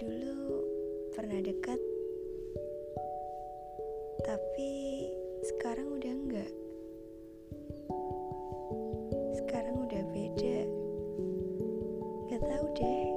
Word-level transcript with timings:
dulu 0.00 0.64
pernah 1.12 1.36
dekat, 1.36 1.76
tapi 4.24 5.04
sekarang 5.44 6.00
udah 6.00 6.12
enggak. 6.16 6.52
Sekarang 9.36 9.84
udah 9.84 10.02
beda. 10.16 10.58
Gak 12.32 12.40
tahu 12.40 12.66
deh 12.72 13.09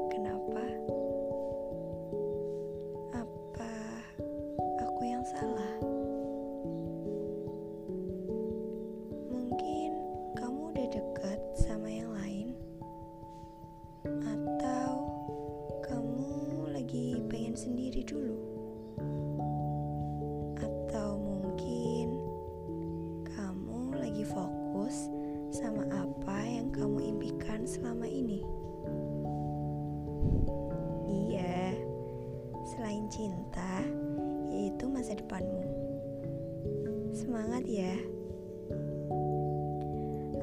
yaitu 34.83 35.00
masa 35.00 35.16
depanmu. 35.16 35.64
Semangat 37.16 37.64
ya! 37.64 37.95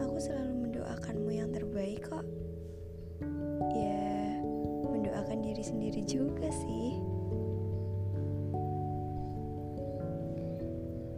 Aku 0.01 0.17
selalu 0.17 0.65
mendoakanmu 0.65 1.28
yang 1.28 1.53
terbaik 1.53 2.09
kok. 2.09 2.25
Ya, 3.77 4.41
mendoakan 4.89 5.45
diri 5.45 5.61
sendiri 5.61 6.00
juga 6.09 6.48
sih. 6.48 6.97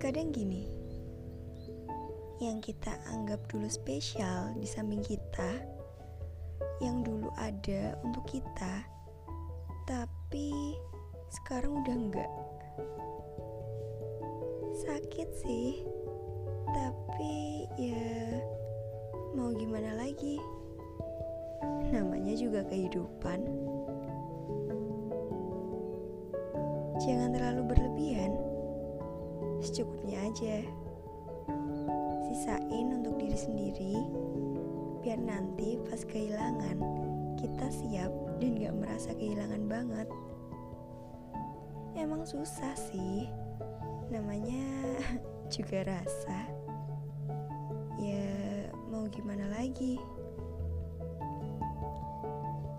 Kadang 0.02 0.34
gini, 0.34 0.66
yang 2.42 2.58
kita 2.58 2.90
anggap 3.06 3.38
dulu 3.46 3.70
spesial 3.70 4.50
di 4.58 4.66
samping 4.66 4.98
kita, 4.98 5.62
yang 6.82 7.06
dulu 7.06 7.30
ada 7.38 7.94
untuk 8.02 8.26
kita, 8.26 8.82
sekarang 11.32 11.80
udah 11.80 11.96
enggak. 11.96 12.30
Sakit 14.84 15.28
sih, 15.40 15.80
tapi 16.76 17.64
ya 17.80 18.36
mau 19.32 19.48
gimana 19.56 19.96
lagi? 19.96 20.36
Namanya 21.88 22.36
juga 22.36 22.60
kehidupan. 22.68 23.48
Jangan 27.00 27.32
terlalu 27.32 27.62
berlebihan, 27.64 28.36
secukupnya 29.64 30.28
aja. 30.28 30.56
Sisain 32.28 32.86
untuk 32.92 33.16
diri 33.16 33.38
sendiri, 33.40 33.94
biar 35.00 35.20
nanti 35.20 35.80
pas 35.88 36.04
kehilangan 36.04 36.78
kita 37.40 37.66
siap 37.72 38.12
dan 38.38 38.56
gak 38.60 38.76
merasa 38.76 39.10
kehilangan 39.16 39.64
banget. 39.66 40.08
Emang 41.92 42.24
susah 42.24 42.72
sih, 42.72 43.28
namanya 44.08 44.64
juga 45.54 45.84
rasa. 45.84 46.48
Ya, 48.00 48.32
mau 48.88 49.04
gimana 49.12 49.52
lagi? 49.52 50.00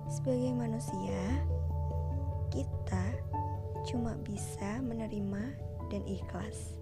Sebagai 0.09 0.53
manusia, 0.57 1.45
kita 2.49 3.05
cuma 3.85 4.17
bisa 4.25 4.81
menerima 4.81 5.43
dan 5.93 6.01
ikhlas. 6.09 6.81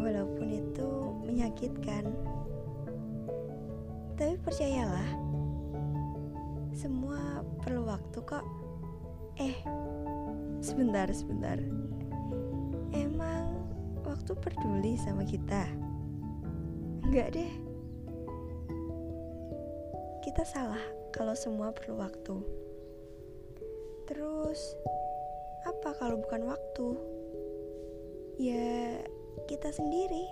Walaupun 0.00 0.48
itu 0.48 0.88
menyakitkan. 1.28 2.08
Tapi 4.16 4.34
percayalah, 4.40 5.10
semua 6.72 7.44
perlu 7.60 7.84
waktu 7.84 8.18
kok. 8.24 8.46
Eh, 9.34 9.56
sebentar, 10.64 11.04
sebentar. 11.12 11.60
Emang 12.96 13.68
waktu 14.00 14.32
peduli 14.32 14.96
sama 14.96 15.20
kita? 15.28 15.68
Enggak 17.04 17.36
deh. 17.36 17.52
Kita 20.24 20.40
salah 20.48 20.80
kalau 21.12 21.36
semua 21.36 21.68
perlu 21.76 22.00
waktu. 22.00 22.40
Terus, 24.08 24.72
apa 25.68 25.92
kalau 26.00 26.16
bukan 26.24 26.48
waktu? 26.48 26.88
Ya, 28.40 29.04
kita 29.44 29.68
sendiri. 29.68 30.24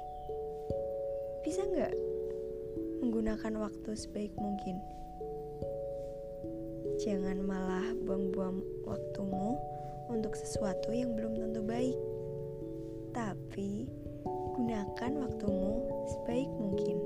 Bisa 1.44 1.60
nggak 1.60 1.92
menggunakan 3.04 3.69
waktu 3.69 3.91
sebaik 3.92 4.32
mungkin? 4.41 4.81
Jangan 7.04 7.37
malah 7.44 7.84
buang-buang 8.00 8.65
waktumu 8.88 9.72
untuk 10.09 10.35
sesuatu 10.35 10.91
yang 10.91 11.15
belum 11.15 11.37
tentu 11.37 11.63
baik. 11.63 11.99
Tapi, 13.13 13.87
gunakan 14.57 15.13
waktumu 15.21 15.85
sebaik 16.09 16.49
mungkin. 16.57 16.97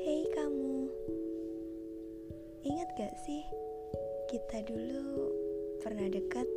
Hei 0.00 0.24
kamu, 0.32 0.88
ingat 2.64 2.88
gak 2.96 3.14
sih 3.22 3.44
kita 4.32 4.64
dulu 4.64 5.28
pernah 5.84 6.08
dekat, 6.08 6.48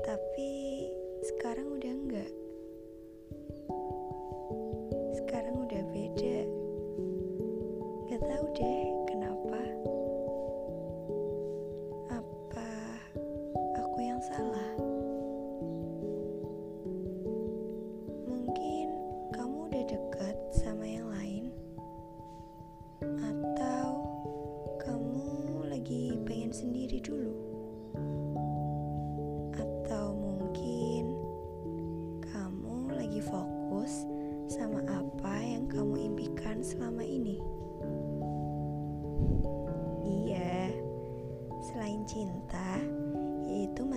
tapi 0.00 0.88
sekarang 1.20 1.68
udah 1.76 1.92
enggak. 1.92 2.32
Sekarang 5.20 5.68
udah 5.68 5.82
beda. 5.92 6.38
Gak 8.08 8.22
tahu 8.24 8.46
deh 8.56 8.89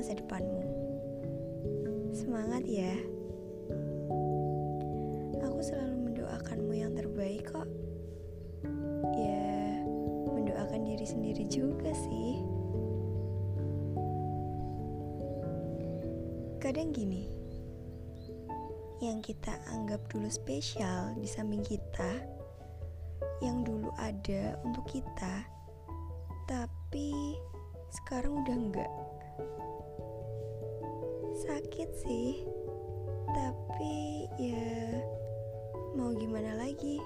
masa 0.04 0.20
depanmu. 0.20 0.68
Semangat 2.12 2.68
ya! 2.68 2.92
Aku 5.48 5.64
selalu 5.64 6.12
mendoakanmu 6.12 6.76
yang 6.76 6.92
terbaik 6.92 7.48
kok. 7.48 7.64
Ya, 9.16 9.80
mendoakan 10.28 10.84
diri 10.84 11.08
sendiri 11.08 11.48
juga 11.48 11.96
sih. 11.96 12.36
Kadang 16.60 16.92
gini, 16.92 17.24
yang 19.00 19.24
kita 19.24 19.56
anggap 19.72 20.04
dulu 20.12 20.28
spesial 20.28 21.16
di 21.16 21.32
samping 21.32 21.64
kita, 21.64 22.12
yang 23.40 23.64
dulu 23.64 23.88
ada 23.96 24.60
untuk 24.68 24.84
kita, 24.84 25.48
tapi 26.44 27.40
sekarang 28.04 28.44
udah 28.44 28.56
enggak. 28.60 28.92
Sakit 31.44 31.92
sih, 32.08 32.48
tapi 33.36 34.24
ya 34.40 34.96
mau 35.92 36.16
gimana 36.16 36.56
lagi? 36.56 37.04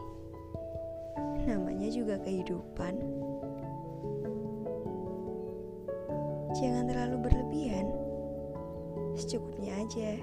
Namanya 1.49 1.89
juga 1.89 2.21
kehidupan. 2.21 3.01
Jangan 6.53 6.85
terlalu 6.85 7.17
berlebihan, 7.25 7.89
secukupnya 9.17 9.73
aja. 9.81 10.21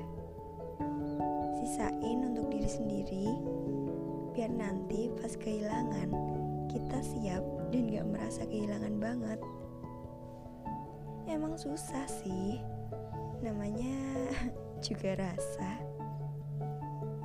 Sisain 1.58 2.19
untuk 2.22 2.55
diri 2.55 2.70
sendiri, 2.70 3.26
biar 4.31 4.55
nanti 4.55 5.11
pas 5.19 5.34
kehilangan 5.34 6.14
kita 6.70 6.99
siap 7.02 7.43
dan 7.75 7.90
gak 7.90 8.06
merasa 8.06 8.46
kehilangan 8.46 8.94
banget. 9.02 9.40
Emang 11.26 11.58
susah 11.58 12.06
sih, 12.06 12.62
namanya 13.40 13.96
juga 14.86 15.16
rasa. 15.19 15.70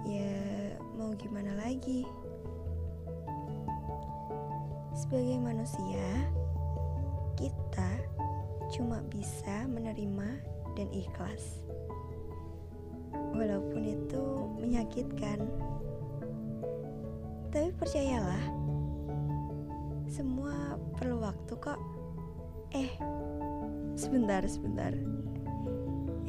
Ya, 0.08 0.74
mau 0.98 1.14
gimana 1.14 1.54
lagi? 1.60 2.08
Sebagai 4.98 5.38
manusia, 5.38 6.08
kita 7.38 7.92
cuma 8.74 9.02
bisa 9.10 9.66
menerima 9.70 10.30
dan 10.78 10.88
ikhlas. 10.92 11.64
Walaupun 13.14 13.82
itu 13.86 14.24
menyakitkan. 14.60 15.46
Tapi 17.50 17.74
percayalah, 17.74 18.44
semua 20.06 20.78
perlu 20.98 21.22
waktu 21.24 21.54
kok. 21.58 21.80
Eh, 22.76 22.94
sebentar, 23.98 24.46
sebentar. 24.46 24.94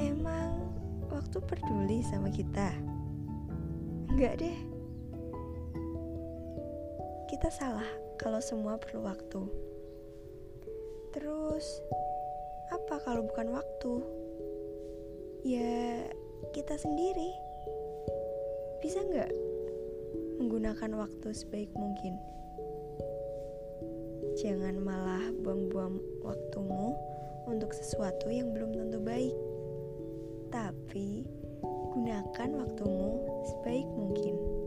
Emang 0.01 0.73
waktu 1.13 1.37
peduli 1.45 2.01
sama 2.09 2.33
kita? 2.33 2.73
Enggak 4.09 4.41
deh. 4.41 4.59
Kita 7.29 7.53
salah 7.53 7.87
kalau 8.17 8.41
semua 8.41 8.81
perlu 8.81 9.05
waktu. 9.05 9.45
Terus, 11.13 11.85
apa 12.73 12.97
kalau 13.05 13.29
bukan 13.29 13.53
waktu? 13.53 13.93
Ya, 15.45 16.09
kita 16.57 16.81
sendiri. 16.81 17.37
Bisa 18.81 19.05
nggak 19.05 19.31
menggunakan 20.41 20.97
waktu 20.97 21.29
sebaik 21.37 21.69
mungkin? 21.77 22.17
Jangan 24.41 24.81
malah 24.81 25.29
buang-buang 25.45 26.01
waktumu 26.25 26.97
untuk 27.45 27.77
sesuatu 27.77 28.33
yang 28.33 28.57
belum 28.57 28.73
tentu 28.73 28.97
baik 29.05 29.37
tapi 30.51 31.25
gunakan 31.95 32.51
waktumu 32.59 33.11
sebaik 33.47 33.87
mungkin. 33.95 34.60